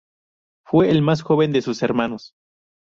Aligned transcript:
Fue 0.65 0.89
el 0.89 1.03
más 1.03 1.21
joven 1.21 1.51
de 1.51 1.61
sus 1.61 1.83
hermanos. 1.83 2.33